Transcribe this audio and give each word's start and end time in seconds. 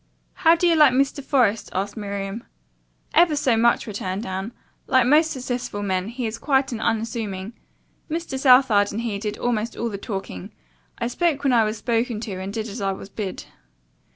"How 0.41 0.55
do 0.55 0.65
you 0.67 0.75
like 0.75 0.93
Mr. 0.93 1.23
Forest?" 1.23 1.69
asked 1.73 1.95
Miriam. 1.95 2.43
"Ever 3.13 3.35
so 3.35 3.55
much," 3.55 3.85
returned 3.85 4.25
Anne. 4.25 4.51
"Like 4.87 5.05
most 5.05 5.29
successful 5.29 5.83
men, 5.83 6.07
he 6.07 6.25
is 6.25 6.39
quiet 6.39 6.71
and 6.71 6.81
unassuming. 6.81 7.53
Mr. 8.09 8.39
Southard 8.39 8.91
and 8.91 9.01
he 9.01 9.19
did 9.19 9.37
almost 9.37 9.77
all 9.77 9.89
the 9.91 9.99
talking. 9.99 10.53
I 10.97 11.05
spoke 11.05 11.43
when 11.43 11.53
I 11.53 11.65
was 11.65 11.77
spoken 11.77 12.19
to 12.21 12.39
and 12.39 12.51
did 12.51 12.67
as 12.67 12.81
I 12.81 12.93
was 12.93 13.09
bid." 13.09 13.45